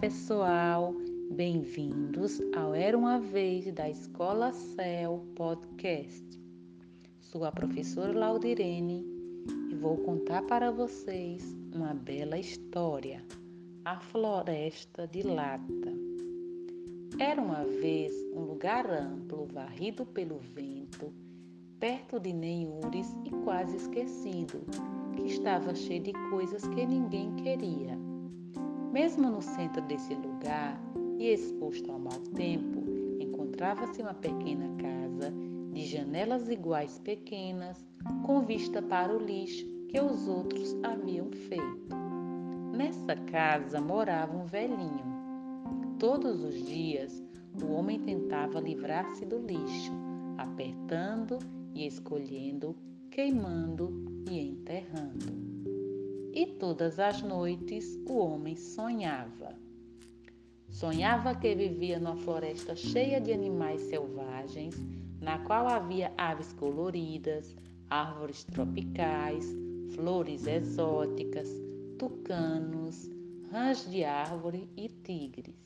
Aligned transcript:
pessoal, 0.00 0.94
bem-vindos 1.32 2.40
ao 2.56 2.72
Era 2.72 2.96
uma 2.96 3.18
Vez 3.18 3.72
da 3.72 3.90
Escola 3.90 4.52
Céu 4.52 5.26
Podcast. 5.34 6.40
Sou 7.20 7.44
a 7.44 7.50
professora 7.50 8.16
Laudirene 8.16 9.04
e 9.68 9.74
vou 9.74 9.96
contar 9.96 10.42
para 10.42 10.70
vocês 10.70 11.42
uma 11.74 11.92
bela 11.92 12.38
história: 12.38 13.24
A 13.84 13.98
Floresta 13.98 15.08
de 15.08 15.22
Lata. 15.22 15.92
Era 17.18 17.42
uma 17.42 17.64
vez 17.64 18.14
um 18.32 18.42
lugar 18.42 18.88
amplo, 18.88 19.46
varrido 19.46 20.06
pelo 20.06 20.38
vento, 20.38 21.12
perto 21.80 22.20
de 22.20 22.32
Nenhures 22.32 23.16
e 23.24 23.30
quase 23.42 23.78
esquecido, 23.78 24.60
que 25.16 25.22
estava 25.22 25.74
cheio 25.74 26.04
de 26.04 26.12
coisas 26.30 26.64
que 26.68 26.86
ninguém 26.86 27.34
queria. 27.34 28.05
Mesmo 28.96 29.30
no 29.30 29.42
centro 29.42 29.82
desse 29.82 30.14
lugar 30.14 30.80
e 31.18 31.26
exposto 31.26 31.92
ao 31.92 31.98
mau 31.98 32.18
tempo, 32.34 32.82
encontrava-se 33.20 34.00
uma 34.00 34.14
pequena 34.14 34.70
casa 34.80 35.30
de 35.70 35.84
janelas 35.84 36.48
iguais 36.48 36.98
pequenas, 37.00 37.86
com 38.24 38.40
vista 38.40 38.80
para 38.80 39.14
o 39.14 39.18
lixo 39.18 39.66
que 39.90 40.00
os 40.00 40.26
outros 40.26 40.74
haviam 40.82 41.30
feito. 41.30 41.94
Nessa 42.74 43.14
casa 43.16 43.82
morava 43.82 44.34
um 44.34 44.46
velhinho. 44.46 45.04
Todos 45.98 46.42
os 46.42 46.54
dias, 46.64 47.22
o 47.62 47.72
homem 47.72 48.00
tentava 48.00 48.60
livrar-se 48.60 49.26
do 49.26 49.38
lixo, 49.38 49.92
apertando 50.38 51.38
e 51.74 51.86
escolhendo, 51.86 52.74
queimando 53.10 54.24
e 54.30 54.40
enterrando 54.40 55.75
e 56.36 56.44
todas 56.44 56.98
as 56.98 57.22
noites 57.22 57.98
o 58.06 58.18
homem 58.18 58.54
sonhava. 58.56 59.54
Sonhava 60.68 61.34
que 61.34 61.54
vivia 61.54 61.98
numa 61.98 62.14
floresta 62.14 62.76
cheia 62.76 63.18
de 63.18 63.32
animais 63.32 63.80
selvagens, 63.88 64.76
na 65.18 65.38
qual 65.38 65.66
havia 65.66 66.12
aves 66.18 66.52
coloridas, 66.52 67.56
árvores 67.88 68.44
tropicais, 68.44 69.46
flores 69.94 70.46
exóticas, 70.46 71.48
tucanos, 71.98 73.08
rãs 73.50 73.90
de 73.90 74.04
árvore 74.04 74.68
e 74.76 74.90
tigres. 74.90 75.56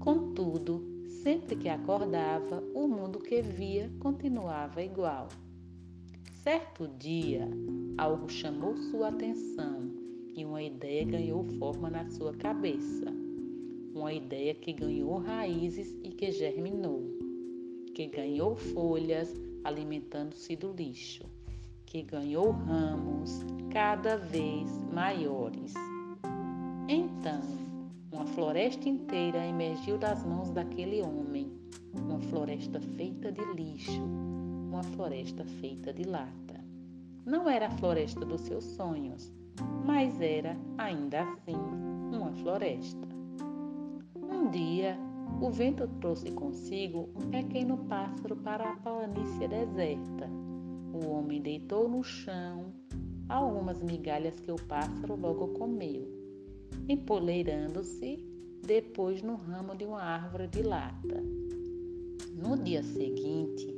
Contudo, 0.00 0.82
sempre 1.22 1.54
que 1.54 1.68
acordava, 1.68 2.64
o 2.74 2.88
mundo 2.88 3.20
que 3.20 3.40
via 3.40 3.88
continuava 4.00 4.82
igual. 4.82 5.28
Certo 6.48 6.88
dia, 6.98 7.46
algo 7.98 8.26
chamou 8.26 8.74
sua 8.74 9.08
atenção 9.08 9.92
e 10.34 10.46
uma 10.46 10.62
ideia 10.62 11.04
ganhou 11.04 11.44
forma 11.58 11.90
na 11.90 12.06
sua 12.06 12.32
cabeça. 12.32 13.04
Uma 13.94 14.14
ideia 14.14 14.54
que 14.54 14.72
ganhou 14.72 15.18
raízes 15.18 15.94
e 16.02 16.08
que 16.08 16.32
germinou, 16.32 17.02
que 17.94 18.06
ganhou 18.06 18.56
folhas 18.56 19.30
alimentando-se 19.62 20.56
do 20.56 20.72
lixo, 20.72 21.22
que 21.84 22.00
ganhou 22.00 22.50
ramos 22.50 23.44
cada 23.70 24.16
vez 24.16 24.70
maiores. 24.90 25.74
Então, 26.88 27.42
uma 28.10 28.24
floresta 28.24 28.88
inteira 28.88 29.46
emergiu 29.46 29.98
das 29.98 30.24
mãos 30.24 30.50
daquele 30.50 31.02
homem, 31.02 31.52
uma 31.92 32.18
floresta 32.20 32.80
feita 32.80 33.30
de 33.30 33.44
lixo, 33.52 34.00
uma 34.78 34.84
floresta 34.84 35.44
feita 35.60 35.92
de 35.92 36.04
lata. 36.04 36.64
Não 37.26 37.50
era 37.50 37.66
a 37.66 37.70
floresta 37.78 38.24
dos 38.24 38.42
seus 38.42 38.62
sonhos, 38.62 39.32
mas 39.84 40.20
era, 40.20 40.56
ainda 40.78 41.22
assim, 41.22 41.56
uma 42.12 42.32
floresta. 42.34 43.08
Um 44.14 44.48
dia, 44.52 44.96
o 45.40 45.50
vento 45.50 45.88
trouxe 46.00 46.30
consigo 46.30 47.08
um 47.16 47.28
pequeno 47.28 47.76
pássaro 47.88 48.36
para 48.36 48.70
a 48.70 48.76
planície 48.76 49.48
deserta. 49.48 50.30
O 50.94 51.10
homem 51.10 51.42
deitou 51.42 51.88
no 51.88 52.04
chão 52.04 52.72
algumas 53.28 53.82
migalhas 53.82 54.38
que 54.38 54.52
o 54.52 54.62
pássaro 54.68 55.16
logo 55.16 55.48
comeu, 55.48 56.06
empoleirando-se 56.88 58.24
depois 58.64 59.22
no 59.22 59.34
ramo 59.34 59.74
de 59.74 59.84
uma 59.84 60.00
árvore 60.00 60.46
de 60.46 60.62
lata. 60.62 61.20
No 62.40 62.56
dia 62.56 62.84
seguinte, 62.84 63.77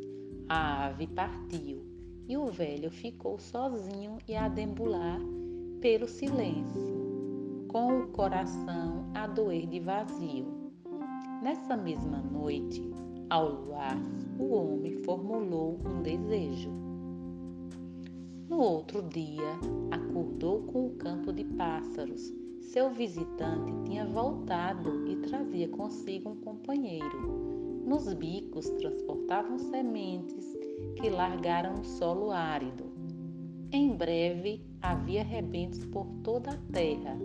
a 0.51 0.87
ave 0.87 1.07
partiu 1.07 1.81
e 2.29 2.37
o 2.37 2.47
velho 2.47 2.91
ficou 2.91 3.39
sozinho 3.39 4.19
e 4.27 4.35
a 4.35 4.49
deambular 4.49 5.21
pelo 5.81 6.09
silêncio, 6.09 7.65
com 7.69 8.01
o 8.01 8.09
coração 8.09 9.07
a 9.15 9.29
doer 9.29 9.69
de 9.69 9.79
vazio. 9.79 10.73
Nessa 11.41 11.77
mesma 11.77 12.19
noite, 12.19 12.83
ao 13.31 13.49
luar, 13.49 13.97
o 14.41 14.53
homem 14.53 14.97
formulou 15.05 15.79
um 15.87 16.03
desejo. 16.03 16.71
No 18.49 18.59
outro 18.59 19.03
dia, 19.03 19.57
acordou 19.93 20.65
com 20.65 20.89
o 20.89 20.97
canto 20.97 21.33
de 21.33 21.45
pássaros. 21.45 22.33
Seu 22.61 22.91
visitante 22.91 23.73
tinha 23.85 24.05
voltado 24.05 25.09
e 25.09 25.15
trazia 25.19 25.69
consigo 25.69 26.31
um 26.31 26.37
companheiro 26.37 27.50
nos 27.91 28.15
bicos 28.15 28.71
transportavam 28.79 29.59
sementes 29.59 30.57
que 30.95 31.11
largaram 31.11 31.79
no 31.79 31.85
solo 31.85 32.31
árido. 32.31 32.85
Em 33.73 33.97
breve 33.97 34.65
havia 34.81 35.25
rebentos 35.25 35.85
por 35.87 36.07
toda 36.23 36.53
a 36.53 36.73
terra. 36.73 37.19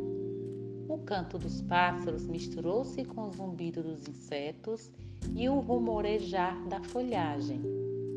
O 0.89 0.97
canto 1.05 1.37
dos 1.37 1.61
pássaros 1.61 2.25
misturou-se 2.25 3.05
com 3.05 3.27
o 3.27 3.31
zumbido 3.31 3.83
dos 3.83 4.07
insetos 4.07 4.91
e 5.35 5.47
o 5.47 5.59
rumorejar 5.59 6.67
da 6.67 6.81
folhagem, 6.81 7.61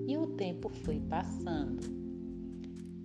e 0.06 0.16
o 0.16 0.28
tempo 0.28 0.70
foi 0.70 1.00
passando. 1.00 1.82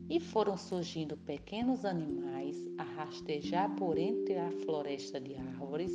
E 0.10 0.22
foram 0.22 0.56
surgindo 0.56 1.18
pequenos 1.18 1.84
animais 1.84 2.56
a 2.78 2.84
rastejar 2.84 3.76
por 3.76 3.98
entre 3.98 4.38
a 4.38 4.50
floresta 4.64 5.20
de 5.20 5.36
árvores, 5.36 5.92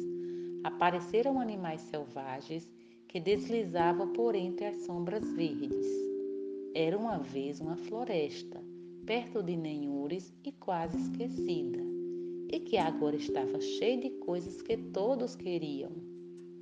apareceram 0.63 1.41
animais 1.41 1.81
selvagens 1.81 2.69
que 3.09 3.19
deslizava 3.19 4.07
por 4.09 4.35
entre 4.35 4.67
as 4.67 4.77
sombras 4.85 5.29
verdes. 5.33 5.87
Era 6.75 6.97
uma 6.97 7.19
vez 7.19 7.61
uma 7.61 7.77
floresta, 7.77 8.63
perto 9.07 9.43
de 9.43 9.57
Nenhures 9.57 10.33
e 10.45 10.53
quase 10.53 10.99
esquecida, 10.99 11.83
e 12.53 12.61
que 12.61 12.77
agora 12.77 13.17
estava 13.17 13.59
cheia 13.61 13.99
de 13.99 14.11
coisas 14.11 14.61
que 14.61 14.77
todos 14.77 15.35
queriam. 15.35 15.91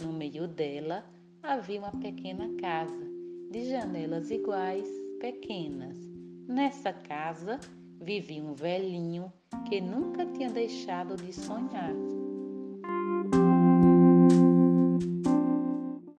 No 0.01 0.13
meio 0.13 0.47
dela 0.47 1.05
havia 1.43 1.81
uma 1.81 1.93
pequena 1.93 2.49
casa, 2.61 3.07
de 3.51 3.65
janelas 3.65 4.31
iguais, 4.31 4.89
pequenas. 5.21 5.99
Nessa 6.47 6.93
casa 6.93 7.59
vivia 8.01 8.43
um 8.43 8.55
velhinho 8.55 9.33
que 9.69 9.81
nunca 9.81 10.25
tinha 10.27 10.51
deixado 10.51 11.17
de 11.17 11.33
sonhar 11.33 11.95